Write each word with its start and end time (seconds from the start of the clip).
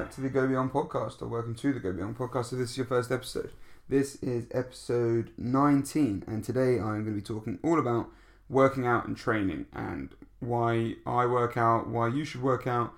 back 0.00 0.10
to 0.10 0.22
the 0.22 0.30
Go 0.30 0.48
Beyond 0.48 0.72
podcast, 0.72 1.20
or 1.20 1.26
welcome 1.26 1.54
to 1.56 1.74
the 1.74 1.78
Go 1.78 1.92
Beyond 1.92 2.16
podcast 2.16 2.54
if 2.54 2.58
this 2.58 2.70
is 2.70 2.76
your 2.78 2.86
first 2.86 3.12
episode. 3.12 3.50
This 3.86 4.14
is 4.22 4.46
episode 4.50 5.30
19, 5.36 6.24
and 6.26 6.42
today 6.42 6.80
I'm 6.80 7.04
going 7.04 7.04
to 7.04 7.12
be 7.12 7.20
talking 7.20 7.58
all 7.62 7.78
about 7.78 8.08
working 8.48 8.86
out 8.86 9.06
and 9.06 9.14
training 9.14 9.66
and 9.74 10.08
why 10.38 10.94
I 11.04 11.26
work 11.26 11.58
out, 11.58 11.86
why 11.88 12.08
you 12.08 12.24
should 12.24 12.40
work 12.40 12.66
out, 12.66 12.94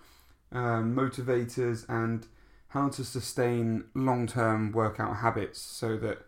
um, 0.53 0.95
motivators, 0.95 1.85
and 1.89 2.25
how 2.69 2.89
to 2.91 3.05
sustain 3.05 3.83
long 3.95 4.29
term 4.29 4.71
workout 4.71 5.17
habits 5.17 5.61
so 5.61 5.97
that 5.97 6.19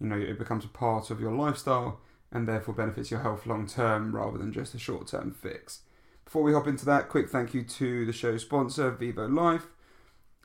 you 0.00 0.06
know 0.06 0.16
it 0.16 0.38
becomes 0.38 0.64
a 0.64 0.68
part 0.68 1.10
of 1.10 1.20
your 1.20 1.32
lifestyle 1.32 2.00
and 2.30 2.48
therefore 2.48 2.72
benefits 2.72 3.10
your 3.10 3.20
health 3.20 3.44
long 3.44 3.66
term 3.66 4.16
rather 4.16 4.38
than 4.38 4.50
just 4.50 4.74
a 4.74 4.78
short 4.78 5.08
term 5.08 5.30
fix. 5.30 5.80
Before 6.24 6.42
we 6.42 6.54
hop 6.54 6.66
into 6.66 6.86
that, 6.86 7.10
quick 7.10 7.28
thank 7.28 7.52
you 7.52 7.64
to 7.64 8.06
the 8.06 8.14
show 8.14 8.38
sponsor, 8.38 8.90
Vivo 8.92 9.28
Life. 9.28 9.66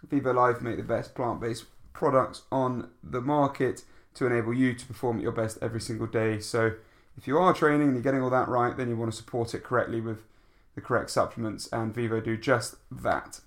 Vivo 0.04 0.34
Life 0.34 0.62
make 0.62 0.78
the 0.78 0.84
best 0.84 1.16
plant 1.16 1.42
based 1.42 1.66
products 1.94 2.44
on 2.52 2.90
the 3.04 3.22
market 3.22 3.84
to 4.14 4.26
enable 4.26 4.54
you 4.54 4.74
to 4.74 4.86
perform 4.86 5.18
at 5.18 5.24
your 5.24 5.32
best 5.32 5.58
every 5.62 5.82
single 5.82 6.08
day. 6.08 6.40
So, 6.40 6.74
if 7.18 7.28
you 7.28 7.38
are 7.38 7.54
training 7.54 7.88
and 7.88 7.94
you're 7.94 8.04
getting 8.04 8.22
all 8.22 8.30
that 8.30 8.48
right, 8.48 8.78
then 8.78 8.90
you 8.90 8.96
want 8.96 9.12
to 9.12 9.18
support 9.18 9.54
it 9.54 9.64
correctly 9.64 10.02
with 10.02 10.20
the 10.76 10.82
correct 10.82 11.10
supplements, 11.10 11.68
and 11.74 11.94
Vivo 11.94 12.22
do 12.22 12.38
just 12.38 12.76
that. 12.92 13.42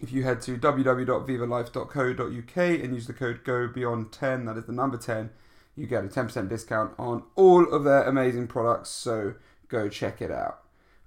If 0.00 0.12
you 0.12 0.22
head 0.22 0.40
to 0.42 0.56
www.vivolife.co.uk 0.56 2.56
and 2.56 2.94
use 2.94 3.08
the 3.08 3.12
code 3.12 3.44
GOBEYOND10, 3.44 4.46
that 4.46 4.56
is 4.56 4.66
the 4.66 4.72
number 4.72 4.96
10, 4.96 5.30
you 5.76 5.86
get 5.86 6.04
a 6.04 6.08
10% 6.08 6.48
discount 6.48 6.92
on 6.98 7.22
all 7.34 7.70
of 7.72 7.84
their 7.84 8.02
amazing 8.04 8.46
products. 8.46 8.90
So 8.90 9.34
go 9.68 9.88
check 9.88 10.22
it 10.22 10.30
out. 10.30 10.60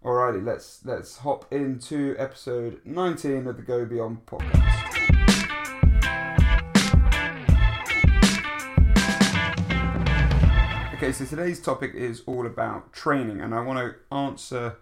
Alrighty, 0.05 0.45
let's 0.45 0.85
let's 0.85 1.17
hop 1.17 1.51
into 1.51 2.15
episode 2.19 2.79
19 2.85 3.47
of 3.47 3.57
the 3.57 3.63
Go 3.63 3.85
Beyond 3.85 4.23
podcast. 4.27 4.93
Okay, 10.93 11.11
so 11.11 11.25
today's 11.25 11.59
topic 11.59 11.95
is 11.95 12.21
all 12.27 12.45
about 12.45 12.93
training, 12.93 13.41
and 13.41 13.55
I 13.55 13.61
want 13.61 13.79
to 13.79 14.15
answer 14.15 14.75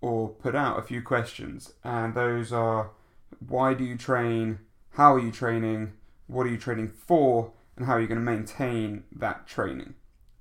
or 0.00 0.28
put 0.28 0.54
out 0.54 0.78
a 0.78 0.82
few 0.82 1.02
questions, 1.02 1.72
and 1.82 2.14
those 2.14 2.52
are 2.52 2.92
why 3.44 3.74
do 3.74 3.82
you 3.82 3.98
train, 3.98 4.60
how 4.90 5.16
are 5.16 5.20
you 5.20 5.32
training, 5.32 5.94
what 6.28 6.46
are 6.46 6.50
you 6.50 6.56
training 6.56 6.92
for, 6.94 7.50
and 7.76 7.86
how 7.86 7.94
are 7.94 8.00
you 8.00 8.06
going 8.06 8.24
to 8.24 8.24
maintain 8.24 9.02
that 9.10 9.48
training. 9.48 9.94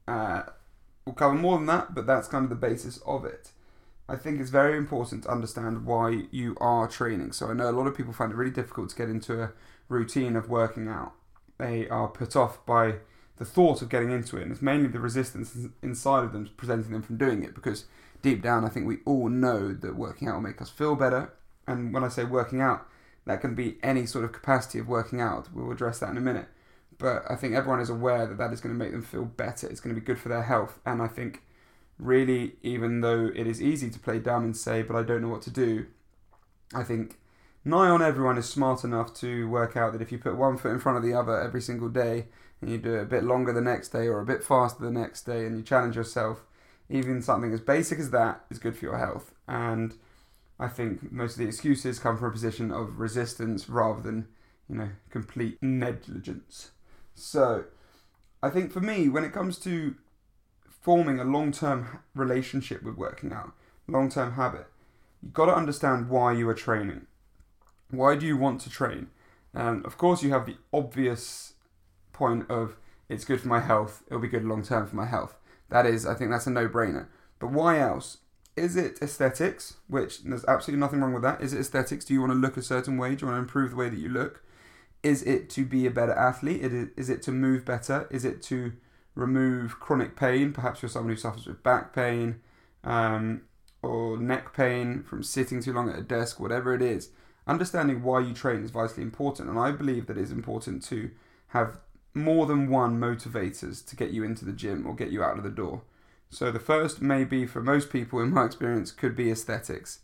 Uh, 0.07 0.43
we'll 1.07 1.15
cover 1.15 1.33
more 1.33 1.57
than 1.57 1.65
that, 1.65 1.95
but 1.95 2.05
that's 2.05 2.27
kind 2.27 2.43
of 2.43 2.51
the 2.51 2.55
basis 2.55 2.99
of 2.99 3.25
it. 3.25 3.49
I 4.11 4.17
think 4.17 4.41
it's 4.41 4.49
very 4.49 4.77
important 4.77 5.23
to 5.23 5.31
understand 5.31 5.85
why 5.85 6.23
you 6.31 6.57
are 6.59 6.85
training. 6.87 7.31
So 7.31 7.47
I 7.47 7.53
know 7.53 7.69
a 7.69 7.71
lot 7.71 7.87
of 7.87 7.95
people 7.95 8.11
find 8.11 8.31
it 8.31 8.35
really 8.35 8.51
difficult 8.51 8.89
to 8.89 8.95
get 8.95 9.07
into 9.07 9.41
a 9.41 9.53
routine 9.87 10.35
of 10.35 10.49
working 10.49 10.89
out. 10.89 11.13
They 11.57 11.87
are 11.87 12.09
put 12.09 12.35
off 12.35 12.65
by 12.65 12.95
the 13.37 13.45
thought 13.45 13.81
of 13.81 13.87
getting 13.87 14.11
into 14.11 14.35
it, 14.35 14.43
and 14.43 14.51
it's 14.51 14.61
mainly 14.61 14.89
the 14.89 14.99
resistance 14.99 15.57
inside 15.81 16.25
of 16.25 16.33
them 16.33 16.49
preventing 16.57 16.91
them 16.91 17.03
from 17.03 17.15
doing 17.17 17.43
it. 17.43 17.55
Because 17.55 17.85
deep 18.21 18.41
down, 18.41 18.65
I 18.65 18.69
think 18.69 18.85
we 18.85 18.97
all 19.05 19.29
know 19.29 19.73
that 19.73 19.95
working 19.95 20.27
out 20.27 20.35
will 20.35 20.41
make 20.41 20.61
us 20.61 20.69
feel 20.69 20.95
better. 20.95 21.31
And 21.65 21.93
when 21.93 22.03
I 22.03 22.09
say 22.09 22.25
working 22.25 22.59
out, 22.59 22.85
that 23.25 23.39
can 23.39 23.55
be 23.55 23.77
any 23.81 24.05
sort 24.05 24.25
of 24.25 24.33
capacity 24.33 24.79
of 24.79 24.89
working 24.89 25.21
out. 25.21 25.47
We'll 25.53 25.71
address 25.71 25.99
that 25.99 26.09
in 26.09 26.17
a 26.17 26.21
minute. 26.21 26.47
But 26.97 27.23
I 27.29 27.35
think 27.35 27.55
everyone 27.55 27.79
is 27.79 27.89
aware 27.89 28.27
that 28.27 28.37
that 28.39 28.51
is 28.51 28.59
going 28.59 28.77
to 28.77 28.83
make 28.83 28.91
them 28.91 29.03
feel 29.03 29.23
better. 29.23 29.67
It's 29.67 29.79
going 29.79 29.95
to 29.95 30.01
be 30.01 30.05
good 30.05 30.19
for 30.19 30.27
their 30.27 30.43
health. 30.43 30.79
And 30.85 31.01
I 31.01 31.07
think, 31.07 31.43
really, 32.01 32.55
even 32.63 33.01
though 33.01 33.31
it 33.33 33.47
is 33.47 33.61
easy 33.61 33.89
to 33.91 33.99
play 33.99 34.19
dumb 34.19 34.43
and 34.43 34.57
say, 34.57 34.81
but 34.81 34.95
I 34.95 35.03
don't 35.03 35.21
know 35.21 35.29
what 35.29 35.43
to 35.43 35.51
do, 35.51 35.85
I 36.73 36.83
think 36.83 37.19
nigh 37.63 37.89
on 37.89 38.01
everyone 38.01 38.37
is 38.37 38.49
smart 38.49 38.83
enough 38.83 39.13
to 39.15 39.47
work 39.47 39.77
out 39.77 39.93
that 39.93 40.01
if 40.01 40.11
you 40.11 40.17
put 40.17 40.35
one 40.35 40.57
foot 40.57 40.71
in 40.71 40.79
front 40.79 40.97
of 40.97 41.03
the 41.03 41.13
other 41.13 41.39
every 41.39 41.61
single 41.61 41.89
day 41.89 42.25
and 42.59 42.69
you 42.71 42.79
do 42.79 42.95
it 42.95 43.03
a 43.03 43.05
bit 43.05 43.23
longer 43.23 43.53
the 43.53 43.61
next 43.61 43.89
day 43.89 44.07
or 44.07 44.19
a 44.19 44.25
bit 44.25 44.43
faster 44.43 44.83
the 44.83 44.91
next 44.91 45.23
day 45.23 45.45
and 45.45 45.55
you 45.55 45.63
challenge 45.63 45.95
yourself, 45.95 46.43
even 46.89 47.21
something 47.21 47.53
as 47.53 47.61
basic 47.61 47.99
as 47.99 48.09
that 48.09 48.45
is 48.49 48.57
good 48.57 48.75
for 48.75 48.85
your 48.85 48.97
health. 48.97 49.33
And 49.47 49.93
I 50.59 50.67
think 50.69 51.11
most 51.11 51.33
of 51.33 51.37
the 51.37 51.47
excuses 51.47 51.99
come 51.99 52.17
from 52.17 52.29
a 52.29 52.31
position 52.31 52.71
of 52.71 52.99
resistance 52.99 53.69
rather 53.69 54.01
than, 54.01 54.27
you 54.67 54.75
know, 54.75 54.89
complete 55.11 55.57
negligence. 55.61 56.71
So, 57.13 57.65
I 58.41 58.49
think 58.49 58.71
for 58.71 58.81
me, 58.81 59.07
when 59.07 59.23
it 59.23 59.33
comes 59.33 59.59
to 59.59 59.95
forming 60.81 61.19
a 61.19 61.23
long 61.23 61.51
term 61.51 61.99
relationship 62.15 62.83
with 62.83 62.97
working 62.97 63.31
out, 63.31 63.53
long 63.87 64.09
term 64.09 64.33
habit, 64.33 64.67
you've 65.21 65.33
got 65.33 65.45
to 65.45 65.55
understand 65.55 66.09
why 66.09 66.33
you 66.33 66.49
are 66.49 66.55
training. 66.55 67.05
Why 67.89 68.15
do 68.15 68.25
you 68.25 68.35
want 68.35 68.61
to 68.61 68.69
train? 68.69 69.09
And 69.53 69.85
of 69.85 69.97
course, 69.97 70.23
you 70.23 70.31
have 70.31 70.45
the 70.45 70.57
obvious 70.73 71.53
point 72.13 72.49
of 72.49 72.77
it's 73.09 73.25
good 73.25 73.41
for 73.41 73.47
my 73.47 73.59
health, 73.59 74.03
it'll 74.07 74.21
be 74.21 74.27
good 74.27 74.45
long 74.45 74.63
term 74.63 74.87
for 74.87 74.95
my 74.95 75.05
health. 75.05 75.35
That 75.69 75.85
is, 75.85 76.05
I 76.05 76.15
think 76.15 76.31
that's 76.31 76.47
a 76.47 76.51
no 76.51 76.67
brainer. 76.67 77.07
But 77.39 77.51
why 77.51 77.79
else? 77.79 78.17
Is 78.57 78.75
it 78.75 78.99
aesthetics? 79.01 79.75
Which 79.87 80.23
there's 80.23 80.45
absolutely 80.45 80.81
nothing 80.81 80.99
wrong 80.99 81.13
with 81.13 81.23
that. 81.23 81.41
Is 81.41 81.53
it 81.53 81.59
aesthetics? 81.59 82.05
Do 82.05 82.13
you 82.13 82.19
want 82.21 82.33
to 82.33 82.37
look 82.37 82.57
a 82.57 82.61
certain 82.61 82.97
way? 82.97 83.15
Do 83.15 83.25
you 83.25 83.31
want 83.31 83.37
to 83.37 83.43
improve 83.43 83.71
the 83.71 83.77
way 83.77 83.89
that 83.89 83.99
you 83.99 84.09
look? 84.09 84.43
Is 85.03 85.23
it 85.23 85.49
to 85.51 85.65
be 85.65 85.85
a 85.85 85.91
better 85.91 86.11
athlete? 86.11 86.61
Is 86.61 87.09
it 87.09 87.21
to 87.23 87.31
move 87.31 87.65
better? 87.65 88.07
Is 88.11 88.25
it 88.25 88.41
to 88.43 88.73
remove 89.15 89.79
chronic 89.79 90.15
pain? 90.15 90.53
Perhaps 90.53 90.81
you're 90.81 90.89
someone 90.89 91.11
who 91.11 91.17
suffers 91.17 91.47
with 91.47 91.63
back 91.63 91.93
pain 91.93 92.41
um, 92.83 93.41
or 93.81 94.17
neck 94.17 94.53
pain 94.53 95.03
from 95.03 95.23
sitting 95.23 95.61
too 95.61 95.73
long 95.73 95.89
at 95.89 95.99
a 95.99 96.03
desk, 96.03 96.39
whatever 96.39 96.73
it 96.73 96.81
is. 96.81 97.09
Understanding 97.47 98.03
why 98.03 98.19
you 98.19 98.33
train 98.33 98.63
is 98.63 98.71
vitally 98.71 99.03
important, 99.03 99.49
and 99.49 99.59
I 99.59 99.71
believe 99.71 100.07
that 100.07 100.17
it's 100.17 100.31
important 100.31 100.83
to 100.83 101.09
have 101.47 101.77
more 102.13 102.45
than 102.45 102.69
one 102.69 102.99
motivators 102.99 103.85
to 103.87 103.95
get 103.95 104.11
you 104.11 104.23
into 104.23 104.45
the 104.45 104.51
gym 104.51 104.85
or 104.85 104.95
get 104.95 105.11
you 105.11 105.23
out 105.23 105.37
of 105.37 105.43
the 105.43 105.49
door. 105.49 105.81
So 106.29 106.51
the 106.51 106.59
first, 106.59 107.01
may 107.01 107.23
be 107.23 107.45
for 107.45 107.61
most 107.61 107.89
people 107.89 108.19
in 108.19 108.33
my 108.33 108.45
experience, 108.47 108.91
could 108.91 109.15
be 109.15 109.31
aesthetics. 109.31 109.99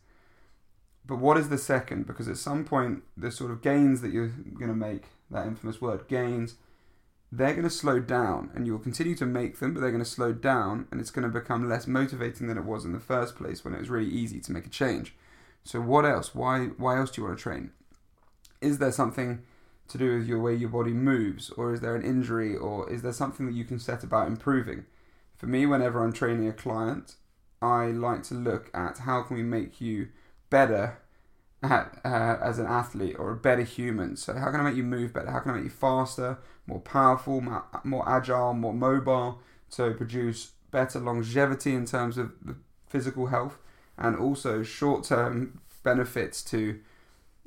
But 1.05 1.19
what 1.19 1.37
is 1.37 1.49
the 1.49 1.57
second? 1.57 2.05
Because 2.05 2.27
at 2.27 2.37
some 2.37 2.65
point, 2.65 3.03
the 3.15 3.31
sort 3.31 3.51
of 3.51 3.61
gains 3.61 4.01
that 4.01 4.11
you're 4.11 4.27
going 4.27 4.67
to 4.67 4.75
make, 4.75 5.05
that 5.31 5.47
infamous 5.47 5.79
word, 5.79 6.07
gains, 6.07 6.55
they're 7.31 7.53
going 7.53 7.63
to 7.63 7.69
slow 7.69 7.99
down 7.99 8.51
and 8.55 8.65
you'll 8.65 8.79
continue 8.79 9.15
to 9.15 9.25
make 9.25 9.59
them, 9.59 9.73
but 9.73 9.81
they're 9.81 9.91
going 9.91 10.03
to 10.03 10.09
slow 10.09 10.31
down 10.31 10.87
and 10.91 11.01
it's 11.01 11.11
going 11.11 11.29
to 11.29 11.39
become 11.39 11.67
less 11.67 11.87
motivating 11.87 12.47
than 12.47 12.57
it 12.57 12.63
was 12.63 12.85
in 12.85 12.93
the 12.93 12.99
first 12.99 13.35
place 13.35 13.63
when 13.63 13.73
it 13.73 13.79
was 13.79 13.89
really 13.89 14.09
easy 14.09 14.39
to 14.39 14.51
make 14.51 14.65
a 14.65 14.69
change. 14.69 15.13
So, 15.63 15.81
what 15.81 16.05
else? 16.05 16.33
Why, 16.33 16.67
why 16.77 16.97
else 16.97 17.11
do 17.11 17.21
you 17.21 17.27
want 17.27 17.37
to 17.37 17.43
train? 17.43 17.71
Is 18.61 18.77
there 18.77 18.91
something 18.91 19.43
to 19.89 19.97
do 19.97 20.17
with 20.17 20.27
your 20.27 20.39
way 20.39 20.55
your 20.55 20.69
body 20.69 20.93
moves, 20.93 21.49
or 21.51 21.73
is 21.73 21.81
there 21.81 21.95
an 21.95 22.03
injury, 22.03 22.55
or 22.55 22.89
is 22.89 23.01
there 23.01 23.13
something 23.13 23.45
that 23.45 23.55
you 23.55 23.65
can 23.65 23.79
set 23.79 24.03
about 24.03 24.27
improving? 24.27 24.85
For 25.35 25.45
me, 25.47 25.65
whenever 25.65 26.03
I'm 26.03 26.13
training 26.13 26.47
a 26.47 26.53
client, 26.53 27.15
I 27.61 27.87
like 27.87 28.23
to 28.23 28.33
look 28.33 28.69
at 28.73 28.99
how 28.99 29.23
can 29.23 29.35
we 29.35 29.43
make 29.43 29.81
you 29.81 30.09
better 30.49 30.99
uh, 31.63 31.85
as 32.05 32.59
an 32.59 32.67
athlete 32.67 33.15
or 33.17 33.31
a 33.31 33.35
better 33.35 33.63
human. 33.63 34.15
So, 34.15 34.33
how 34.33 34.51
can 34.51 34.59
I 34.59 34.63
make 34.63 34.75
you 34.75 34.83
move 34.83 35.13
better? 35.13 35.31
How 35.31 35.39
can 35.39 35.51
I 35.51 35.55
make 35.55 35.65
you 35.65 35.69
faster, 35.69 36.37
more 36.65 36.79
powerful, 36.79 37.41
more, 37.41 37.65
more 37.83 38.07
agile, 38.07 38.53
more 38.53 38.73
mobile 38.73 39.39
to 39.71 39.91
produce 39.91 40.51
better 40.71 40.99
longevity 40.99 41.73
in 41.73 41.85
terms 41.85 42.17
of 42.17 42.33
physical 42.87 43.27
health 43.27 43.57
and 43.97 44.15
also 44.15 44.63
short 44.63 45.03
term 45.03 45.61
benefits 45.83 46.43
to. 46.43 46.79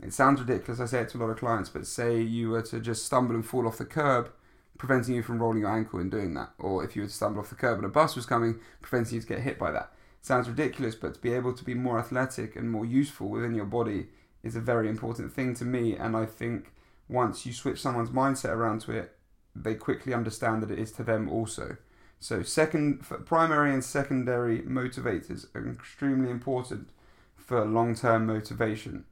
It 0.03 0.15
sounds 0.15 0.41
ridiculous, 0.41 0.81
I 0.81 0.87
say 0.87 1.01
it 1.03 1.11
to 1.11 1.19
a 1.19 1.21
lot 1.21 1.31
of 1.31 1.37
clients, 1.37 1.69
but 1.69 1.87
say 1.87 2.23
you 2.23 2.51
were 2.51 2.63
to 2.63 2.81
just 2.81 3.05
stumble 3.05 3.35
and 3.35 3.45
fall 3.45 3.67
off 3.67 3.77
the 3.77 3.85
curb, 3.85 4.31
preventing 4.79 5.15
you 5.15 5.23
from 5.23 5.43
rolling 5.43 5.61
your 5.61 5.71
ankle 5.71 6.01
in 6.01 6.09
doing 6.09 6.33
that. 6.35 6.53
Or 6.59 6.83
if 6.83 6.97
you 6.97 7.03
were 7.03 7.09
to 7.09 7.15
stumble 7.15 7.41
off 7.41 7.51
the 7.51 7.55
curb 7.55 7.77
and 7.77 7.85
a 7.85 7.91
bus 7.91 8.17
was 8.17 8.25
coming, 8.25 8.61
preventing 8.81 9.17
you 9.17 9.21
to 9.21 9.27
get 9.27 9.41
hit 9.41 9.59
by 9.59 9.71
that 9.73 9.93
sounds 10.21 10.49
ridiculous, 10.49 10.95
but 10.95 11.15
to 11.15 11.21
be 11.21 11.33
able 11.33 11.53
to 11.53 11.65
be 11.65 11.75
more 11.75 11.99
athletic 11.99 12.57
and 12.57 12.71
more 12.71 12.85
useful 12.85 13.29
within 13.29 13.55
your 13.55 13.65
body 13.65 14.09
is 14.43 14.57
a 14.57 14.61
very 14.61 14.89
important 14.89 15.33
thing 15.33 15.55
to 15.55 15.65
me. 15.65 15.97
And 15.97 16.17
I 16.17 16.27
think 16.27 16.73
once 17.09 17.45
you 17.45 17.53
switch 17.53 17.81
someone's 17.81 18.11
mindset 18.11 18.51
around 18.51 18.83
to 18.83 18.93
it, 18.93 19.17
they 19.55 19.75
quickly 19.75 20.15
understand 20.15 20.63
that 20.63 20.71
it 20.71 20.79
is 20.79 20.93
to 20.93 21.03
them 21.03 21.29
also. 21.29 21.77
So, 22.21 22.43
second, 22.43 23.01
primary 23.25 23.73
and 23.73 23.83
secondary 23.83 24.61
motivators 24.61 25.47
are 25.55 25.69
extremely 25.69 26.31
important 26.31 26.91
for 27.37 27.65
long-term 27.65 28.27
motivation. 28.27 29.05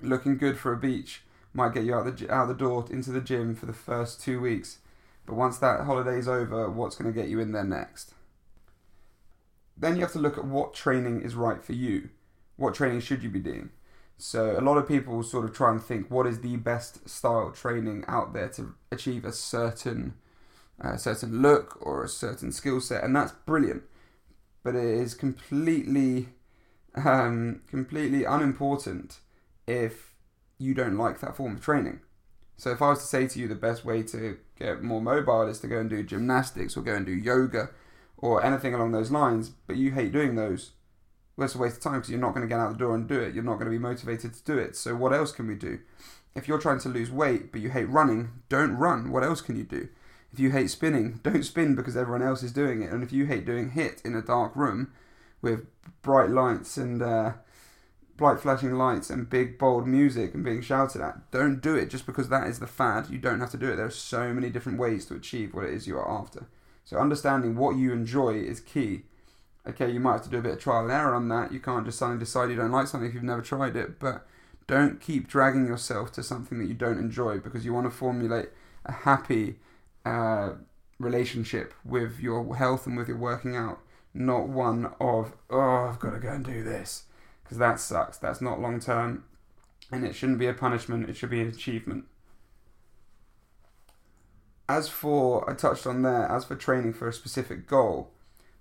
Looking 0.00 0.36
good 0.36 0.58
for 0.58 0.72
a 0.72 0.76
beach 0.76 1.22
might 1.54 1.74
get 1.74 1.84
you 1.84 1.94
out 1.94 2.04
the 2.04 2.32
out 2.32 2.46
the 2.48 2.54
door 2.54 2.84
into 2.90 3.10
the 3.10 3.22
gym 3.22 3.54
for 3.54 3.66
the 3.66 3.72
first 3.72 4.20
two 4.20 4.40
weeks, 4.40 4.78
but 5.26 5.34
once 5.34 5.58
that 5.58 5.80
holiday's 5.80 6.28
over, 6.28 6.70
what's 6.70 6.96
going 6.96 7.12
to 7.12 7.18
get 7.18 7.30
you 7.30 7.40
in 7.40 7.52
there 7.52 7.64
next? 7.64 8.12
Then 9.78 9.94
you 9.94 10.02
have 10.02 10.12
to 10.12 10.18
look 10.18 10.38
at 10.38 10.44
what 10.44 10.74
training 10.74 11.22
is 11.22 11.34
right 11.34 11.64
for 11.64 11.72
you. 11.72 12.10
What 12.56 12.74
training 12.74 13.00
should 13.00 13.22
you 13.22 13.30
be 13.30 13.40
doing? 13.40 13.70
So 14.16 14.58
a 14.58 14.60
lot 14.60 14.78
of 14.78 14.88
people 14.88 15.22
sort 15.22 15.44
of 15.44 15.54
try 15.54 15.70
and 15.70 15.82
think 15.82 16.10
what 16.10 16.26
is 16.26 16.40
the 16.40 16.56
best 16.56 17.08
style 17.08 17.52
training 17.52 18.04
out 18.08 18.32
there 18.32 18.48
to 18.50 18.74
achieve 18.90 19.24
a 19.24 19.32
certain 19.32 20.14
uh, 20.82 20.96
certain 20.96 21.42
look 21.42 21.78
or 21.80 22.04
a 22.04 22.08
certain 22.08 22.52
skill 22.52 22.80
set, 22.80 23.02
and 23.02 23.14
that's 23.14 23.32
brilliant. 23.32 23.82
But 24.62 24.74
it 24.74 24.84
is 24.84 25.14
completely 25.14 26.30
um, 26.94 27.62
completely 27.68 28.24
unimportant 28.24 29.18
if 29.66 30.14
you 30.58 30.74
don't 30.74 30.96
like 30.96 31.20
that 31.20 31.36
form 31.36 31.56
of 31.56 31.62
training. 31.62 32.00
So 32.56 32.72
if 32.72 32.82
I 32.82 32.90
was 32.90 32.98
to 33.00 33.06
say 33.06 33.28
to 33.28 33.38
you 33.38 33.46
the 33.46 33.54
best 33.54 33.84
way 33.84 34.02
to 34.04 34.36
get 34.58 34.82
more 34.82 35.00
mobile 35.00 35.46
is 35.46 35.60
to 35.60 35.68
go 35.68 35.78
and 35.78 35.88
do 35.88 36.02
gymnastics 36.02 36.76
or 36.76 36.82
go 36.82 36.94
and 36.94 37.06
do 37.06 37.12
yoga 37.12 37.70
or 38.18 38.44
anything 38.44 38.74
along 38.74 38.92
those 38.92 39.10
lines, 39.10 39.50
but 39.66 39.76
you 39.76 39.92
hate 39.92 40.12
doing 40.12 40.34
those, 40.34 40.72
well, 41.36 41.46
it's 41.46 41.54
a 41.54 41.58
waste 41.58 41.76
of 41.76 41.82
time 41.82 41.94
because 41.94 42.10
you're 42.10 42.20
not 42.20 42.34
going 42.34 42.46
to 42.46 42.52
get 42.52 42.60
out 42.60 42.72
the 42.72 42.78
door 42.78 42.94
and 42.94 43.08
do 43.08 43.20
it. 43.20 43.34
You're 43.34 43.44
not 43.44 43.54
going 43.54 43.66
to 43.66 43.70
be 43.70 43.78
motivated 43.78 44.34
to 44.34 44.44
do 44.44 44.58
it. 44.58 44.76
So 44.76 44.94
what 44.94 45.12
else 45.12 45.32
can 45.32 45.46
we 45.46 45.54
do? 45.54 45.78
If 46.34 46.48
you're 46.48 46.58
trying 46.58 46.80
to 46.80 46.88
lose 46.88 47.10
weight 47.10 47.52
but 47.52 47.60
you 47.60 47.70
hate 47.70 47.88
running, 47.88 48.30
don't 48.48 48.76
run. 48.76 49.10
What 49.10 49.24
else 49.24 49.40
can 49.40 49.56
you 49.56 49.64
do? 49.64 49.88
If 50.32 50.40
you 50.40 50.50
hate 50.50 50.70
spinning, 50.70 51.20
don't 51.22 51.44
spin 51.44 51.74
because 51.74 51.96
everyone 51.96 52.22
else 52.22 52.42
is 52.42 52.52
doing 52.52 52.82
it. 52.82 52.92
And 52.92 53.02
if 53.02 53.12
you 53.12 53.26
hate 53.26 53.46
doing 53.46 53.70
HIIT 53.70 54.04
in 54.04 54.14
a 54.14 54.22
dark 54.22 54.54
room 54.56 54.92
with 55.40 55.66
bright 56.02 56.30
lights 56.30 56.76
and 56.76 57.00
uh, 57.00 57.32
bright 58.16 58.40
flashing 58.40 58.72
lights 58.74 59.08
and 59.08 59.30
big 59.30 59.58
bold 59.58 59.86
music 59.86 60.34
and 60.34 60.44
being 60.44 60.60
shouted 60.60 61.00
at, 61.00 61.30
don't 61.30 61.62
do 61.62 61.76
it 61.76 61.88
just 61.88 62.04
because 62.04 62.28
that 62.28 62.48
is 62.48 62.58
the 62.58 62.66
fad. 62.66 63.08
You 63.08 63.18
don't 63.18 63.40
have 63.40 63.52
to 63.52 63.56
do 63.56 63.70
it. 63.70 63.76
There 63.76 63.86
are 63.86 63.90
so 63.90 64.34
many 64.34 64.50
different 64.50 64.78
ways 64.78 65.06
to 65.06 65.14
achieve 65.14 65.54
what 65.54 65.64
it 65.64 65.72
is 65.72 65.86
you 65.86 65.96
are 65.96 66.10
after. 66.10 66.46
So 66.88 66.96
understanding 66.96 67.54
what 67.54 67.76
you 67.76 67.92
enjoy 67.92 68.36
is 68.36 68.60
key. 68.60 69.02
Okay, 69.68 69.90
you 69.90 70.00
might 70.00 70.12
have 70.12 70.22
to 70.22 70.30
do 70.30 70.38
a 70.38 70.40
bit 70.40 70.54
of 70.54 70.58
trial 70.58 70.84
and 70.84 70.90
error 70.90 71.14
on 71.14 71.28
that. 71.28 71.52
You 71.52 71.60
can't 71.60 71.84
just 71.84 71.98
suddenly 71.98 72.18
decide 72.18 72.48
you 72.48 72.56
don't 72.56 72.70
like 72.70 72.86
something 72.86 73.06
if 73.06 73.14
you've 73.14 73.22
never 73.22 73.42
tried 73.42 73.76
it, 73.76 74.00
but 74.00 74.26
don't 74.66 74.98
keep 74.98 75.28
dragging 75.28 75.66
yourself 75.66 76.12
to 76.12 76.22
something 76.22 76.58
that 76.58 76.64
you 76.64 76.72
don't 76.72 76.98
enjoy 76.98 77.40
because 77.40 77.66
you 77.66 77.74
want 77.74 77.84
to 77.84 77.90
formulate 77.90 78.48
a 78.86 78.92
happy 78.92 79.56
uh, 80.06 80.52
relationship 80.98 81.74
with 81.84 82.20
your 82.20 82.56
health 82.56 82.86
and 82.86 82.96
with 82.96 83.08
your 83.08 83.18
working 83.18 83.54
out, 83.54 83.80
not 84.14 84.48
one 84.48 84.86
of, 84.98 85.34
oh, 85.50 85.88
I've 85.90 85.98
got 85.98 86.12
to 86.12 86.18
go 86.18 86.30
and 86.30 86.42
do 86.42 86.62
this. 86.62 87.02
Because 87.44 87.58
that 87.58 87.80
sucks. 87.80 88.16
That's 88.16 88.40
not 88.40 88.62
long 88.62 88.80
term. 88.80 89.24
And 89.92 90.06
it 90.06 90.14
shouldn't 90.14 90.38
be 90.38 90.46
a 90.46 90.54
punishment, 90.54 91.10
it 91.10 91.18
should 91.18 91.28
be 91.28 91.42
an 91.42 91.48
achievement. 91.48 92.06
As 94.68 94.88
for, 94.88 95.48
I 95.48 95.54
touched 95.54 95.86
on 95.86 96.02
there, 96.02 96.30
as 96.30 96.44
for 96.44 96.54
training 96.54 96.92
for 96.92 97.08
a 97.08 97.12
specific 97.12 97.66
goal, 97.66 98.10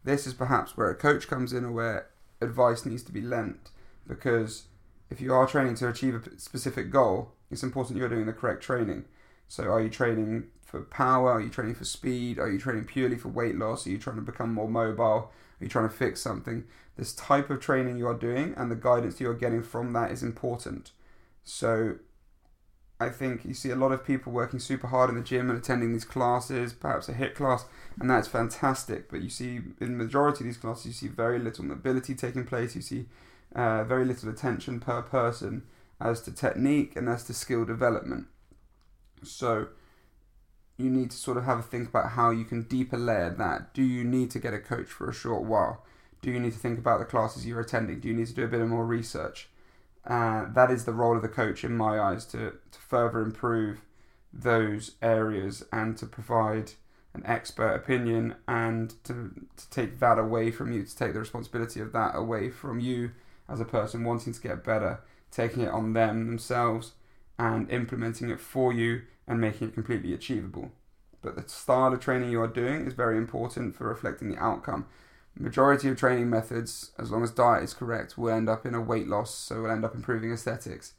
this 0.04 0.26
is 0.26 0.34
perhaps 0.34 0.78
where 0.78 0.90
a 0.90 0.96
coach 0.96 1.28
comes 1.28 1.52
in 1.52 1.66
or 1.66 1.72
where 1.72 2.08
advice 2.40 2.86
needs 2.86 3.04
to 3.04 3.12
be 3.12 3.22
lent. 3.22 3.72
Because 4.08 4.68
if 5.10 5.20
you 5.20 5.34
are 5.34 5.46
training 5.46 5.76
to 5.76 5.90
achieve 5.90 6.16
a 6.16 6.40
specific 6.40 6.92
goal, 6.92 7.34
it's 7.52 7.64
important 7.64 8.00
you're 8.00 8.08
doing 8.08 8.26
the 8.26 8.34
correct 8.34 8.64
training. 8.64 9.04
So, 9.50 9.66
are 9.66 9.82
you 9.82 9.90
training 9.90 10.48
for 10.62 10.82
power? 10.82 11.32
Are 11.32 11.42
you 11.42 11.50
training 11.50 11.76
for 11.76 11.86
speed? 11.86 12.40
Are 12.40 12.50
you 12.50 12.60
training 12.60 12.86
purely 12.86 13.18
for 13.18 13.30
weight 13.30 13.56
loss? 13.56 13.86
Are 13.86 13.90
you 13.90 13.98
trying 13.98 14.18
to 14.18 14.22
become 14.22 14.54
more 14.54 14.70
mobile? 14.70 15.04
Are 15.04 15.32
you 15.60 15.70
trying 15.70 15.90
to 15.90 15.96
fix 15.96 16.22
something? 16.22 16.66
This 16.98 17.14
type 17.14 17.50
of 17.50 17.60
training 17.60 17.98
you 17.98 18.08
are 18.08 18.18
doing 18.18 18.54
and 18.58 18.72
the 18.72 18.76
guidance 18.76 19.20
you 19.20 19.30
are 19.30 19.34
getting 19.34 19.64
from 19.64 19.94
that 19.94 20.12
is 20.12 20.24
important. 20.24 20.92
So, 21.44 21.96
I 23.00 23.10
think 23.10 23.46
you 23.46 23.54
see 23.54 23.70
a 23.70 23.76
lot 23.76 23.92
of 23.92 24.04
people 24.04 24.32
working 24.32 24.60
super 24.60 24.88
hard 24.88 25.10
in 25.10 25.16
the 25.16 25.22
gym 25.22 25.50
and 25.50 25.60
attending 25.60 25.94
these 25.94 26.06
classes, 26.06 26.74
perhaps 26.74 27.08
a 27.08 27.14
HIIT 27.14 27.36
class, 27.36 27.66
and 28.00 28.10
that's 28.10 28.28
fantastic. 28.28 29.10
But 29.12 29.22
you 29.22 29.30
see, 29.30 29.62
in 29.80 29.98
the 29.98 30.04
majority 30.04 30.40
of 30.40 30.46
these 30.46 30.58
classes, 30.58 30.86
you 30.88 30.94
see 30.94 31.08
very 31.08 31.38
little 31.38 31.64
mobility 31.64 32.16
taking 32.16 32.46
place. 32.46 32.76
You 32.76 32.82
see 32.82 33.06
uh, 33.56 33.84
very 33.84 34.04
little 34.04 34.30
attention 34.30 34.80
per 34.80 35.04
person 35.04 35.64
as 36.02 36.22
to 36.22 36.32
technique 36.32 36.96
and 36.96 37.08
as 37.08 37.24
to 37.26 37.34
skill 37.34 37.66
development. 37.66 38.28
So 39.24 39.68
you 40.78 40.90
need 40.90 41.12
to 41.12 41.18
sort 41.18 41.38
of 41.38 41.46
have 41.46 41.60
a 41.60 41.64
think 41.64 41.90
about 41.90 42.12
how 42.12 42.32
you 42.32 42.46
can 42.46 42.64
deeper 42.64 42.98
layer 42.98 43.30
that. 43.30 43.74
Do 43.74 43.84
you 43.84 44.04
need 44.04 44.32
to 44.32 44.40
get 44.40 44.54
a 44.54 44.60
coach 44.60 44.88
for 44.88 45.10
a 45.10 45.14
short 45.14 45.44
while? 45.44 45.84
Do 46.22 46.32
you 46.32 46.40
need 46.40 46.54
to 46.54 46.60
think 46.60 46.80
about 46.80 47.00
the 47.00 47.06
classes 47.06 47.46
you're 47.46 47.60
attending? 47.60 48.00
Do 48.00 48.08
you 48.08 48.14
need 48.16 48.28
to 48.28 48.34
do 48.34 48.44
a 48.44 48.48
bit 48.48 48.62
of 48.62 48.68
more 48.68 48.86
research? 48.86 49.50
Uh, 50.08 50.46
that 50.54 50.72
is 50.72 50.86
the 50.86 50.94
role 50.94 51.18
of 51.18 51.22
the 51.22 51.28
coach 51.28 51.64
in 51.64 51.76
my 51.76 52.00
eyes 52.00 52.26
to, 52.26 52.54
to 52.72 52.80
further 52.80 53.22
improve 53.22 53.82
those 54.32 54.96
areas 55.02 55.66
and 55.72 55.98
to 55.98 56.06
provide 56.06 56.72
an 57.14 57.24
expert 57.26 57.74
opinion 57.74 58.36
and 58.48 58.94
to, 59.04 59.32
to 59.58 59.70
take 59.70 60.00
that 60.00 60.18
away 60.18 60.50
from 60.50 60.72
you, 60.72 60.84
to 60.84 60.96
take 60.96 61.14
the 61.14 61.20
responsibility 61.20 61.82
of 61.82 61.92
that 61.92 62.16
away 62.16 62.50
from 62.50 62.80
you 62.80 63.12
as 63.50 63.60
a 63.60 63.66
person 63.66 64.04
wanting 64.04 64.34
to 64.34 64.42
get 64.42 64.64
better, 64.64 65.02
taking 65.32 65.64
it 65.64 65.70
on 65.70 65.94
them 65.94 66.28
themselves 66.28 66.94
and 67.38 67.70
implementing 67.70 68.30
it 68.30 68.40
for 68.40 68.72
you 68.72 69.02
and 69.28 69.42
making 69.42 69.68
it 69.68 69.74
completely 69.74 70.14
achievable. 70.14 70.72
But 71.22 71.36
the 71.36 71.50
style 71.50 71.94
of 71.94 72.00
training 72.00 72.32
you 72.32 72.42
are 72.42 72.48
doing 72.48 72.86
is 72.86 72.94
very 72.94 73.18
important 73.18 73.76
for 73.76 73.88
reflecting 73.88 74.30
the 74.30 74.38
outcome. 74.38 74.86
Majority 75.40 75.90
of 75.90 75.98
training 75.98 76.30
methods, 76.30 76.92
as 76.98 77.12
long 77.12 77.24
as 77.24 77.30
diet 77.30 77.64
is 77.64 77.74
correct, 77.74 78.18
will 78.18 78.34
end 78.34 78.50
up 78.50 78.66
in 78.66 78.74
a 78.74 78.82
weight 78.82 79.08
loss, 79.08 79.34
so 79.34 79.62
we'll 79.62 79.72
end 79.72 79.86
up 79.86 79.94
improving 79.94 80.32
aesthetics. 80.32 80.94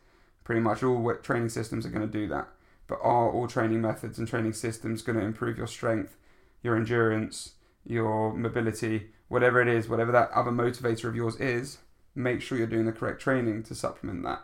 Pretty 0.45 0.61
much 0.61 0.83
all 0.83 1.13
training 1.23 1.49
systems 1.49 1.85
are 1.85 1.91
going 1.91 2.07
to 2.07 2.13
do 2.13 2.29
that. 2.29 2.49
But 2.87 3.01
are 3.03 3.31
all 3.31 3.49
training 3.49 3.81
methods 3.81 4.19
and 4.19 4.29
training 4.29 4.53
systems 4.53 5.03
going 5.03 5.19
to 5.19 5.25
improve 5.25 5.59
your 5.59 5.67
strength, 5.67 6.17
your 6.63 6.77
endurance, 6.77 7.55
your 7.85 8.33
mobility, 8.33 9.09
whatever 9.29 9.61
it 9.61 9.69
is, 9.69 9.89
whatever 9.89 10.13
that 10.13 10.31
other 10.31 10.53
motivator 10.53 11.09
of 11.09 11.17
yours 11.17 11.37
is? 11.37 11.79
Make 12.15 12.41
sure 12.41 12.57
you're 12.57 12.67
doing 12.67 12.87
the 12.87 12.93
correct 12.93 13.21
training 13.21 13.65
to 13.65 13.75
supplement 13.75 14.23
that. 14.23 14.43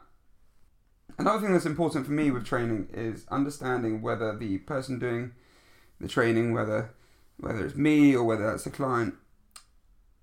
Another 1.16 1.40
thing 1.40 1.52
that's 1.52 1.66
important 1.66 2.04
for 2.04 2.12
me 2.12 2.32
with 2.32 2.44
training 2.44 2.88
is 2.92 3.26
understanding 3.30 4.02
whether 4.02 4.36
the 4.36 4.58
person 4.58 4.98
doing 4.98 5.32
the 6.00 6.08
training, 6.08 6.52
whether 6.52 6.90
whether 7.36 7.64
it's 7.64 7.76
me 7.76 8.14
or 8.14 8.24
whether 8.24 8.48
that's 8.48 8.64
the 8.64 8.70
client, 8.70 9.14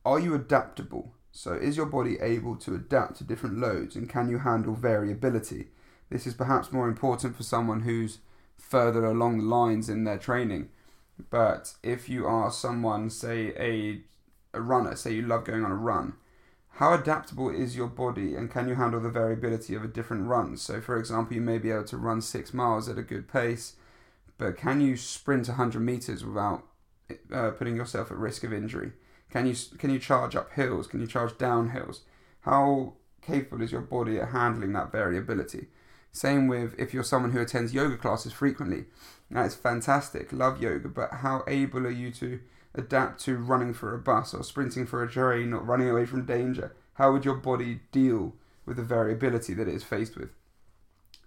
are 0.05 0.19
you 0.19 0.33
adaptable? 0.33 1.13
So 1.31 1.53
is 1.53 1.77
your 1.77 1.85
body 1.85 2.17
able 2.21 2.55
to 2.57 2.75
adapt 2.75 3.17
to 3.17 3.23
different 3.23 3.57
loads 3.59 3.95
and 3.95 4.09
can 4.09 4.29
you 4.29 4.39
handle 4.39 4.73
variability? 4.73 5.67
This 6.09 6.27
is 6.27 6.33
perhaps 6.33 6.71
more 6.71 6.87
important 6.87 7.37
for 7.37 7.43
someone 7.43 7.81
who's 7.81 8.19
further 8.57 9.05
along 9.05 9.37
the 9.37 9.43
lines 9.45 9.89
in 9.89 10.03
their 10.03 10.17
training. 10.17 10.69
But 11.29 11.75
if 11.83 12.09
you 12.09 12.25
are 12.25 12.51
someone, 12.51 13.09
say 13.09 13.53
a 13.57 14.01
a 14.53 14.61
runner, 14.61 14.95
say 14.95 15.13
you 15.13 15.21
love 15.21 15.45
going 15.45 15.63
on 15.63 15.71
a 15.71 15.75
run, 15.75 16.13
how 16.75 16.93
adaptable 16.93 17.49
is 17.49 17.75
your 17.75 17.87
body 17.87 18.35
and 18.35 18.51
can 18.51 18.67
you 18.67 18.75
handle 18.75 18.99
the 18.99 19.09
variability 19.09 19.75
of 19.75 19.83
a 19.83 19.87
different 19.87 20.27
run? 20.27 20.57
So, 20.57 20.81
for 20.81 20.97
example, 20.97 21.35
you 21.35 21.41
may 21.41 21.57
be 21.57 21.71
able 21.71 21.85
to 21.85 21.97
run 21.97 22.21
six 22.21 22.53
miles 22.53 22.89
at 22.89 22.97
a 22.97 23.03
good 23.03 23.27
pace, 23.27 23.75
but 24.37 24.57
can 24.57 24.81
you 24.81 24.97
sprint 24.97 25.47
100 25.47 25.79
meters 25.79 26.25
without 26.25 26.65
uh, 27.31 27.51
putting 27.51 27.75
yourself 27.75 28.11
at 28.11 28.17
risk 28.17 28.43
of 28.43 28.53
injury? 28.53 28.93
Can 29.31 29.47
you 29.47 29.55
can 29.77 29.89
you 29.89 29.99
charge 29.99 30.35
up 30.35 30.51
hills? 30.53 30.87
Can 30.87 30.99
you 30.99 31.07
charge 31.07 31.37
down 31.37 31.69
hills? 31.69 32.01
How 32.41 32.93
capable 33.21 33.63
is 33.63 33.71
your 33.71 33.81
body 33.81 34.19
at 34.19 34.29
handling 34.29 34.73
that 34.73 34.91
variability? 34.91 35.67
Same 36.11 36.47
with 36.47 36.77
if 36.77 36.93
you're 36.93 37.03
someone 37.03 37.31
who 37.31 37.39
attends 37.39 37.73
yoga 37.73 37.97
classes 37.97 38.33
frequently. 38.33 38.85
That's 39.29 39.55
fantastic. 39.55 40.33
Love 40.33 40.61
yoga, 40.61 40.89
but 40.89 41.13
how 41.13 41.43
able 41.47 41.87
are 41.87 41.89
you 41.89 42.11
to 42.11 42.41
adapt 42.75 43.21
to 43.21 43.37
running 43.37 43.73
for 43.73 43.93
a 43.93 43.99
bus 43.99 44.33
or 44.33 44.43
sprinting 44.43 44.85
for 44.85 45.01
a 45.03 45.09
train 45.09 45.53
or 45.53 45.61
running 45.61 45.89
away 45.89 46.05
from 46.05 46.25
danger? 46.25 46.75
How 46.95 47.13
would 47.13 47.23
your 47.23 47.35
body 47.35 47.79
deal 47.91 48.35
with 48.65 48.75
the 48.75 48.83
variability 48.83 49.53
that 49.53 49.67
it 49.67 49.73
is 49.73 49.83
faced 49.83 50.17
with? 50.17 50.29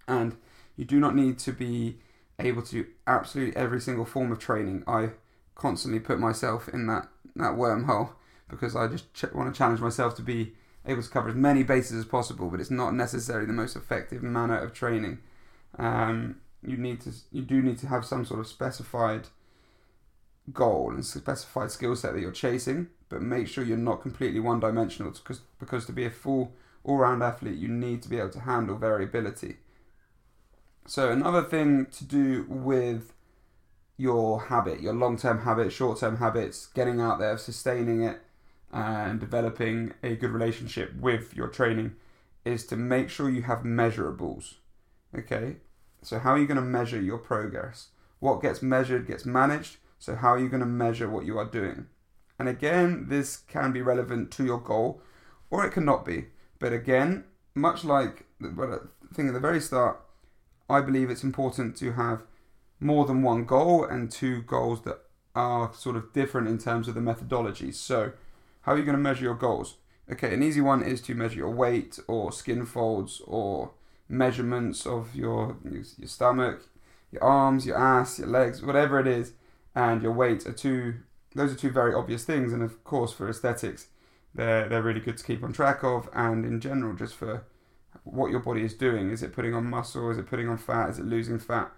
And 0.06 0.36
you 0.76 0.84
do 0.84 1.00
not 1.00 1.14
need 1.14 1.38
to 1.40 1.52
be 1.52 1.96
able 2.38 2.62
to 2.62 2.70
do 2.70 2.86
absolutely 3.06 3.56
every 3.56 3.80
single 3.80 4.04
form 4.04 4.30
of 4.30 4.38
training. 4.38 4.84
I 4.86 5.10
constantly 5.54 6.00
put 6.00 6.18
myself 6.18 6.68
in 6.68 6.86
that, 6.88 7.08
that 7.36 7.52
wormhole 7.52 8.10
because 8.48 8.76
I 8.76 8.86
just 8.88 9.12
ch- 9.14 9.32
want 9.32 9.52
to 9.52 9.56
challenge 9.56 9.80
myself 9.80 10.14
to 10.16 10.22
be 10.22 10.52
able 10.86 11.02
to 11.02 11.08
cover 11.08 11.28
as 11.28 11.34
many 11.34 11.62
bases 11.62 11.98
as 11.98 12.04
possible, 12.04 12.50
but 12.50 12.60
it's 12.60 12.70
not 12.70 12.94
necessarily 12.94 13.46
the 13.46 13.52
most 13.52 13.74
effective 13.76 14.22
manner 14.22 14.58
of 14.58 14.72
training. 14.72 15.18
Um, 15.78 16.36
you 16.62 16.76
need 16.76 17.00
to 17.02 17.12
you 17.32 17.42
do 17.42 17.62
need 17.62 17.78
to 17.78 17.88
have 17.88 18.04
some 18.04 18.24
sort 18.24 18.40
of 18.40 18.46
specified 18.46 19.28
goal 20.52 20.90
and 20.90 21.04
specified 21.04 21.70
skill 21.70 21.96
set 21.96 22.12
that 22.12 22.20
you're 22.20 22.32
chasing, 22.32 22.88
but 23.08 23.22
make 23.22 23.48
sure 23.48 23.64
you're 23.64 23.76
not 23.76 24.02
completely 24.02 24.40
one 24.40 24.60
dimensional 24.60 25.12
because 25.12 25.40
because 25.58 25.86
to 25.86 25.92
be 25.92 26.04
a 26.04 26.10
full 26.10 26.52
all 26.84 26.98
round 26.98 27.22
athlete 27.22 27.58
you 27.58 27.68
need 27.68 28.02
to 28.02 28.08
be 28.08 28.18
able 28.18 28.30
to 28.30 28.40
handle 28.40 28.76
variability. 28.76 29.56
So 30.86 31.10
another 31.10 31.42
thing 31.42 31.86
to 31.86 32.04
do 32.04 32.44
with 32.48 33.14
your 33.96 34.42
habit, 34.42 34.80
your 34.80 34.94
long 34.94 35.16
term 35.16 35.40
habit, 35.40 35.72
short 35.72 36.00
term 36.00 36.16
habits, 36.16 36.66
getting 36.68 37.00
out 37.00 37.18
there, 37.18 37.38
sustaining 37.38 38.02
it, 38.02 38.20
and 38.72 39.20
developing 39.20 39.94
a 40.02 40.16
good 40.16 40.30
relationship 40.30 40.94
with 40.96 41.34
your 41.34 41.48
training 41.48 41.94
is 42.44 42.66
to 42.66 42.76
make 42.76 43.08
sure 43.08 43.30
you 43.30 43.42
have 43.42 43.60
measurables. 43.60 44.54
Okay? 45.16 45.56
So, 46.02 46.18
how 46.18 46.32
are 46.32 46.38
you 46.38 46.46
going 46.46 46.56
to 46.56 46.62
measure 46.62 47.00
your 47.00 47.18
progress? 47.18 47.88
What 48.18 48.42
gets 48.42 48.62
measured 48.62 49.06
gets 49.06 49.24
managed, 49.24 49.76
so, 50.04 50.14
how 50.14 50.34
are 50.34 50.38
you 50.38 50.50
going 50.50 50.60
to 50.60 50.66
measure 50.66 51.08
what 51.08 51.24
you 51.24 51.38
are 51.38 51.46
doing? 51.46 51.86
And 52.38 52.46
again, 52.46 53.06
this 53.08 53.38
can 53.38 53.72
be 53.72 53.80
relevant 53.80 54.30
to 54.32 54.44
your 54.44 54.60
goal 54.60 55.00
or 55.50 55.64
it 55.64 55.72
cannot 55.72 56.04
be. 56.04 56.26
But 56.58 56.74
again, 56.74 57.24
much 57.54 57.84
like 57.84 58.26
the 58.40 58.88
thing 59.14 59.28
at 59.28 59.34
the 59.34 59.40
very 59.40 59.60
start, 59.60 60.00
I 60.68 60.82
believe 60.82 61.08
it's 61.08 61.24
important 61.24 61.76
to 61.76 61.92
have 61.92 62.22
more 62.84 63.06
than 63.06 63.22
one 63.22 63.44
goal 63.46 63.84
and 63.84 64.10
two 64.10 64.42
goals 64.42 64.82
that 64.82 64.98
are 65.34 65.72
sort 65.72 65.96
of 65.96 66.12
different 66.12 66.46
in 66.46 66.58
terms 66.58 66.86
of 66.86 66.94
the 66.94 67.00
methodology. 67.00 67.72
So, 67.72 68.12
how 68.62 68.72
are 68.72 68.78
you 68.78 68.84
going 68.84 68.96
to 68.96 69.02
measure 69.02 69.24
your 69.24 69.34
goals? 69.34 69.76
Okay, 70.12 70.34
an 70.34 70.42
easy 70.42 70.60
one 70.60 70.82
is 70.82 71.00
to 71.02 71.14
measure 71.14 71.38
your 71.38 71.50
weight 71.50 71.98
or 72.06 72.30
skin 72.30 72.66
folds 72.66 73.22
or 73.26 73.72
measurements 74.08 74.86
of 74.86 75.16
your 75.16 75.56
your 75.64 75.82
stomach, 76.08 76.68
your 77.10 77.24
arms, 77.24 77.64
your 77.64 77.78
ass, 77.78 78.18
your 78.18 78.28
legs, 78.28 78.62
whatever 78.62 79.00
it 79.00 79.06
is, 79.06 79.32
and 79.74 80.02
your 80.02 80.12
weight 80.12 80.46
are 80.46 80.52
two. 80.52 80.96
Those 81.34 81.52
are 81.52 81.56
two 81.56 81.70
very 81.70 81.94
obvious 81.94 82.24
things, 82.24 82.52
and 82.52 82.62
of 82.62 82.84
course 82.84 83.12
for 83.12 83.28
aesthetics, 83.28 83.88
they're 84.34 84.68
they're 84.68 84.82
really 84.82 85.00
good 85.00 85.16
to 85.16 85.24
keep 85.24 85.42
on 85.42 85.54
track 85.54 85.82
of, 85.82 86.10
and 86.12 86.44
in 86.44 86.60
general 86.60 86.94
just 86.94 87.14
for 87.14 87.44
what 88.02 88.30
your 88.30 88.40
body 88.40 88.62
is 88.62 88.74
doing. 88.74 89.10
Is 89.10 89.22
it 89.22 89.32
putting 89.32 89.54
on 89.54 89.64
muscle? 89.70 90.10
Is 90.10 90.18
it 90.18 90.26
putting 90.26 90.50
on 90.50 90.58
fat? 90.58 90.90
Is 90.90 90.98
it 90.98 91.06
losing 91.06 91.38
fat? 91.38 91.72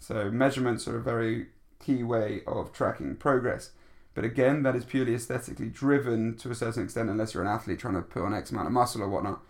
So 0.00 0.30
measurements 0.30 0.88
are 0.88 0.96
a 0.96 1.02
very 1.02 1.46
key 1.78 2.02
way 2.02 2.40
of 2.46 2.72
tracking 2.72 3.14
progress. 3.16 3.70
But 4.14 4.24
again, 4.24 4.64
that 4.64 4.74
is 4.74 4.84
purely 4.84 5.14
aesthetically 5.14 5.68
driven 5.68 6.36
to 6.38 6.50
a 6.50 6.54
certain 6.54 6.84
extent, 6.84 7.10
unless 7.10 7.32
you're 7.32 7.44
an 7.44 7.48
athlete 7.48 7.78
trying 7.78 7.94
to 7.94 8.02
put 8.02 8.24
on 8.24 8.34
X 8.34 8.50
amount 8.50 8.66
of 8.66 8.72
muscle 8.72 9.02
or 9.02 9.08
whatnot. 9.08 9.40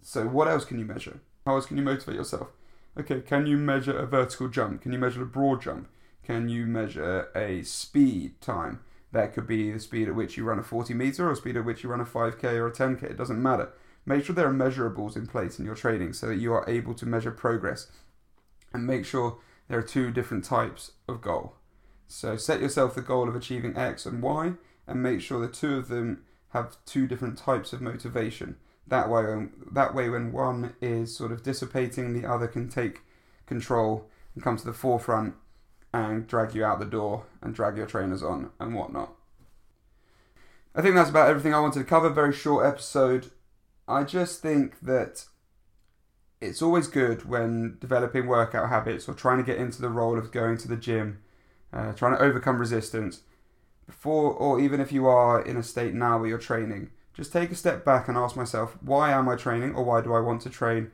So, 0.00 0.26
what 0.26 0.48
else 0.48 0.64
can 0.64 0.78
you 0.78 0.84
measure? 0.84 1.20
How 1.44 1.56
else 1.56 1.66
can 1.66 1.76
you 1.76 1.82
motivate 1.82 2.16
yourself? 2.16 2.48
Okay, 2.98 3.20
can 3.20 3.46
you 3.46 3.58
measure 3.58 3.96
a 3.98 4.06
vertical 4.06 4.48
jump? 4.48 4.80
Can 4.80 4.92
you 4.92 4.98
measure 4.98 5.22
a 5.22 5.26
broad 5.26 5.60
jump? 5.60 5.88
Can 6.22 6.48
you 6.48 6.66
measure 6.66 7.28
a 7.34 7.62
speed 7.62 8.40
time? 8.40 8.80
That 9.12 9.34
could 9.34 9.46
be 9.46 9.70
the 9.70 9.80
speed 9.80 10.08
at 10.08 10.14
which 10.14 10.36
you 10.36 10.44
run 10.44 10.58
a 10.58 10.62
40 10.62 10.94
meter 10.94 11.28
or 11.28 11.34
speed 11.34 11.56
at 11.56 11.64
which 11.64 11.82
you 11.82 11.90
run 11.90 12.00
a 12.00 12.04
5k 12.04 12.44
or 12.54 12.68
a 12.68 12.72
10k. 12.72 13.02
It 13.02 13.16
doesn't 13.16 13.42
matter. 13.42 13.72
Make 14.06 14.24
sure 14.24 14.34
there 14.34 14.48
are 14.48 14.52
measurables 14.52 15.16
in 15.16 15.26
place 15.26 15.58
in 15.58 15.64
your 15.64 15.74
training 15.74 16.12
so 16.14 16.28
that 16.28 16.36
you 16.36 16.52
are 16.52 16.68
able 16.68 16.94
to 16.94 17.06
measure 17.06 17.30
progress. 17.30 17.90
And 18.72 18.86
make 18.86 19.04
sure 19.04 19.38
there 19.68 19.78
are 19.78 19.82
two 19.82 20.10
different 20.10 20.44
types 20.44 20.92
of 21.08 21.20
goal. 21.20 21.54
So 22.06 22.36
set 22.36 22.60
yourself 22.60 22.94
the 22.94 23.00
goal 23.00 23.28
of 23.28 23.34
achieving 23.34 23.76
X 23.76 24.06
and 24.06 24.22
Y 24.22 24.52
and 24.86 25.02
make 25.02 25.20
sure 25.20 25.40
the 25.40 25.52
two 25.52 25.76
of 25.76 25.88
them 25.88 26.24
have 26.50 26.76
two 26.84 27.06
different 27.06 27.38
types 27.38 27.72
of 27.72 27.80
motivation. 27.80 28.56
That 28.86 29.08
way, 29.08 29.24
um, 29.24 29.52
that 29.72 29.94
way, 29.94 30.08
when 30.10 30.32
one 30.32 30.74
is 30.80 31.16
sort 31.16 31.32
of 31.32 31.42
dissipating, 31.42 32.12
the 32.12 32.28
other 32.28 32.46
can 32.46 32.68
take 32.68 33.00
control 33.46 34.08
and 34.34 34.44
come 34.44 34.56
to 34.56 34.64
the 34.64 34.74
forefront 34.74 35.34
and 35.92 36.26
drag 36.26 36.54
you 36.54 36.64
out 36.64 36.80
the 36.80 36.84
door 36.84 37.24
and 37.40 37.54
drag 37.54 37.76
your 37.76 37.86
trainers 37.86 38.22
on 38.22 38.50
and 38.60 38.74
whatnot. 38.74 39.14
I 40.74 40.82
think 40.82 40.96
that's 40.96 41.10
about 41.10 41.28
everything 41.28 41.54
I 41.54 41.60
wanted 41.60 41.78
to 41.78 41.84
cover. 41.84 42.10
Very 42.10 42.32
short 42.32 42.66
episode. 42.66 43.30
I 43.86 44.02
just 44.02 44.42
think 44.42 44.80
that 44.80 45.26
it's 46.44 46.62
always 46.62 46.86
good 46.86 47.28
when 47.28 47.76
developing 47.80 48.26
workout 48.26 48.68
habits 48.68 49.08
or 49.08 49.14
trying 49.14 49.38
to 49.38 49.44
get 49.44 49.58
into 49.58 49.80
the 49.80 49.88
role 49.88 50.18
of 50.18 50.32
going 50.32 50.56
to 50.58 50.68
the 50.68 50.76
gym, 50.76 51.18
uh, 51.72 51.92
trying 51.92 52.16
to 52.16 52.22
overcome 52.22 52.58
resistance. 52.58 53.22
Before, 53.86 54.32
or 54.32 54.60
even 54.60 54.80
if 54.80 54.92
you 54.92 55.06
are 55.06 55.42
in 55.42 55.56
a 55.56 55.62
state 55.62 55.94
now 55.94 56.18
where 56.18 56.28
you're 56.28 56.38
training, 56.38 56.90
just 57.12 57.32
take 57.32 57.50
a 57.50 57.54
step 57.54 57.84
back 57.84 58.08
and 58.08 58.16
ask 58.16 58.36
myself, 58.36 58.76
why 58.80 59.12
am 59.12 59.28
I 59.28 59.36
training 59.36 59.74
or 59.74 59.84
why 59.84 60.00
do 60.00 60.14
I 60.14 60.20
want 60.20 60.40
to 60.42 60.50
train? 60.50 60.90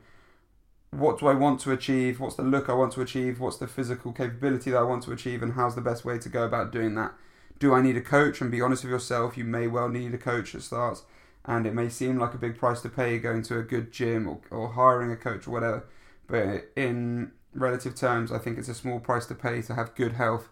What 0.91 1.19
do 1.19 1.27
I 1.27 1.33
want 1.33 1.61
to 1.61 1.71
achieve? 1.71 2.19
What's 2.19 2.35
the 2.35 2.43
look 2.43 2.69
I 2.69 2.73
want 2.73 2.91
to 2.93 3.01
achieve? 3.01 3.39
What's 3.39 3.57
the 3.57 3.67
physical 3.67 4.11
capability 4.11 4.71
that 4.71 4.77
I 4.77 4.83
want 4.83 5.03
to 5.03 5.13
achieve? 5.13 5.41
And 5.41 5.53
how's 5.53 5.75
the 5.75 5.81
best 5.81 6.03
way 6.03 6.17
to 6.19 6.29
go 6.29 6.43
about 6.43 6.71
doing 6.71 6.95
that? 6.95 7.13
Do 7.59 7.73
I 7.73 7.81
need 7.81 7.95
a 7.95 8.01
coach? 8.01 8.41
And 8.41 8.51
be 8.51 8.61
honest 8.61 8.83
with 8.83 8.91
yourself, 8.91 9.37
you 9.37 9.45
may 9.45 9.67
well 9.67 9.87
need 9.87 10.13
a 10.13 10.17
coach 10.17 10.53
at 10.53 10.63
starts 10.63 11.03
and 11.45 11.65
it 11.65 11.73
may 11.73 11.89
seem 11.89 12.17
like 12.17 12.33
a 12.33 12.37
big 12.37 12.57
price 12.57 12.81
to 12.81 12.89
pay 12.89 13.17
going 13.17 13.41
to 13.41 13.57
a 13.57 13.63
good 13.63 13.91
gym 13.91 14.27
or, 14.27 14.39
or 14.51 14.73
hiring 14.73 15.11
a 15.11 15.15
coach 15.15 15.47
or 15.47 15.51
whatever 15.51 15.87
but 16.27 16.69
in 16.75 17.31
relative 17.53 17.95
terms 17.95 18.31
i 18.31 18.37
think 18.37 18.57
it's 18.57 18.69
a 18.69 18.73
small 18.73 18.99
price 18.99 19.25
to 19.25 19.35
pay 19.35 19.61
to 19.61 19.75
have 19.75 19.95
good 19.95 20.13
health 20.13 20.49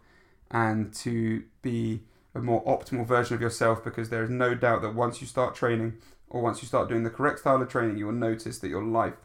and 0.52 0.94
to 0.94 1.44
be 1.62 2.02
a 2.36 2.40
more 2.40 2.64
optimal 2.66 3.06
version 3.06 3.36
of 3.36 3.42
yourself 3.42 3.84
because 3.84 4.10
there 4.10 4.24
is 4.24 4.30
no 4.30 4.54
doubt 4.54 4.82
that 4.82 4.96
once 4.96 5.22
you 5.22 5.28
start 5.28 5.56
training 5.56 5.94
or 6.30 6.42
once 6.42 6.62
you 6.62 6.68
start 6.68 6.90
doing 6.90 7.04
the 7.04 7.10
correct 7.10 7.40
style 7.40 7.62
of 7.62 7.70
training 7.70 7.98
you 7.98 8.06
will 8.06 8.14
notice 8.14 8.60
that 8.60 8.70
your 8.70 8.84
life 8.84 9.16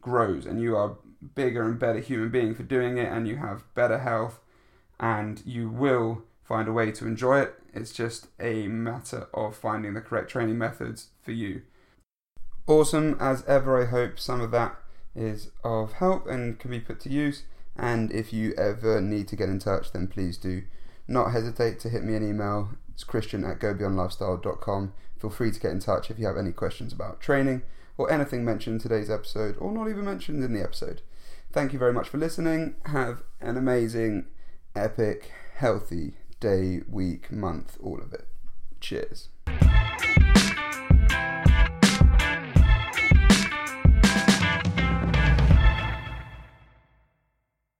grows 0.00 0.46
and 0.46 0.60
you 0.60 0.76
are 0.76 0.96
bigger 1.34 1.62
and 1.62 1.78
better 1.78 1.98
human 1.98 2.30
being 2.30 2.54
for 2.54 2.62
doing 2.62 2.98
it 2.98 3.10
and 3.10 3.26
you 3.26 3.36
have 3.36 3.62
better 3.74 3.98
health 3.98 4.40
and 5.00 5.42
you 5.44 5.68
will 5.68 6.22
find 6.44 6.68
a 6.68 6.72
way 6.72 6.90
to 6.90 7.06
enjoy 7.06 7.40
it. 7.40 7.54
It's 7.78 7.92
just 7.92 8.26
a 8.40 8.66
matter 8.66 9.28
of 9.32 9.54
finding 9.54 9.94
the 9.94 10.00
correct 10.00 10.30
training 10.30 10.58
methods 10.58 11.10
for 11.22 11.30
you. 11.30 11.62
Awesome 12.66 13.16
as 13.20 13.44
ever, 13.46 13.80
I 13.80 13.86
hope 13.86 14.18
some 14.18 14.40
of 14.40 14.50
that 14.50 14.76
is 15.14 15.52
of 15.62 15.94
help 15.94 16.26
and 16.26 16.58
can 16.58 16.72
be 16.72 16.80
put 16.80 16.98
to 17.00 17.08
use. 17.08 17.44
And 17.76 18.10
if 18.10 18.32
you 18.32 18.52
ever 18.54 19.00
need 19.00 19.28
to 19.28 19.36
get 19.36 19.48
in 19.48 19.60
touch, 19.60 19.92
then 19.92 20.08
please 20.08 20.36
do 20.36 20.64
not 21.06 21.30
hesitate 21.30 21.78
to 21.80 21.88
hit 21.88 22.02
me 22.02 22.16
an 22.16 22.28
email. 22.28 22.70
It's 22.92 23.04
christian 23.04 23.44
at 23.44 23.60
gobeyondlifestyle.com. 23.60 24.92
Feel 25.20 25.30
free 25.30 25.52
to 25.52 25.60
get 25.60 25.70
in 25.70 25.78
touch 25.78 26.10
if 26.10 26.18
you 26.18 26.26
have 26.26 26.36
any 26.36 26.50
questions 26.50 26.92
about 26.92 27.20
training 27.20 27.62
or 27.96 28.10
anything 28.10 28.44
mentioned 28.44 28.74
in 28.74 28.80
today's 28.80 29.08
episode 29.08 29.56
or 29.58 29.70
not 29.70 29.88
even 29.88 30.04
mentioned 30.04 30.42
in 30.42 30.52
the 30.52 30.62
episode. 30.62 31.02
Thank 31.52 31.72
you 31.72 31.78
very 31.78 31.92
much 31.92 32.08
for 32.08 32.18
listening. 32.18 32.74
Have 32.86 33.22
an 33.40 33.56
amazing, 33.56 34.26
epic, 34.74 35.30
healthy 35.54 36.14
day, 36.40 36.82
week, 36.88 37.32
month, 37.32 37.76
all 37.82 38.00
of 38.00 38.12
it. 38.12 38.28
Cheers. 38.80 39.28